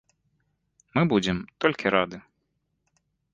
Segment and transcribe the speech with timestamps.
[0.95, 2.17] Мы будзем толькі рады.